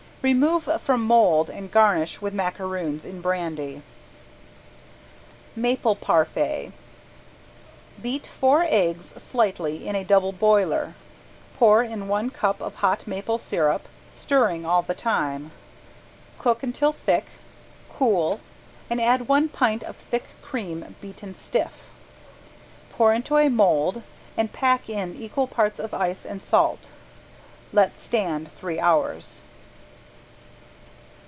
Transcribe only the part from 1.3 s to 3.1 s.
and garnish with macaroons